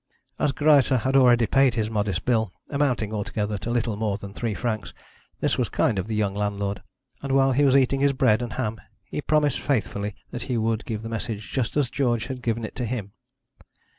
As 0.39 0.51
Greisse 0.51 0.97
had 1.03 1.15
already 1.15 1.45
paid 1.45 1.75
his 1.75 1.87
modest 1.91 2.25
bill, 2.25 2.51
amounting 2.71 3.13
altogether 3.13 3.59
to 3.59 3.69
little 3.69 3.95
more 3.97 4.17
than 4.17 4.33
three 4.33 4.55
francs, 4.55 4.95
this 5.41 5.59
was 5.59 5.69
kind 5.69 5.99
of 5.99 6.07
the 6.07 6.15
young 6.15 6.33
landlord, 6.33 6.81
and 7.21 7.33
while 7.33 7.51
he 7.51 7.63
was 7.65 7.77
eating 7.77 7.99
his 8.01 8.11
bread 8.13 8.41
and 8.41 8.53
ham 8.53 8.81
he 9.03 9.21
promised 9.21 9.59
faithfully 9.59 10.15
that 10.31 10.41
he 10.49 10.57
would 10.57 10.85
give 10.85 11.03
the 11.03 11.09
message 11.09 11.51
just 11.51 11.77
as 11.77 11.91
George 11.91 12.25
had 12.25 12.41
given 12.41 12.65
it 12.65 12.75
to 12.77 12.85
him. 12.87 13.11